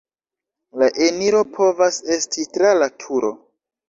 [0.83, 3.31] La eniro povas esti tra la turo.